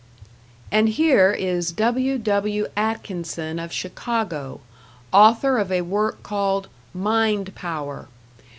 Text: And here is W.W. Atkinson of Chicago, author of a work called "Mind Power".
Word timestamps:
And 0.71 0.89
here 0.89 1.31
is 1.31 1.71
W.W. 1.73 2.65
Atkinson 2.75 3.59
of 3.59 3.71
Chicago, 3.71 4.61
author 5.13 5.59
of 5.59 5.71
a 5.71 5.81
work 5.81 6.23
called 6.23 6.69
"Mind 6.95 7.53
Power". 7.53 8.07